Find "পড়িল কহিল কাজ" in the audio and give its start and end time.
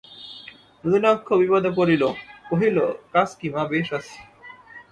1.77-3.29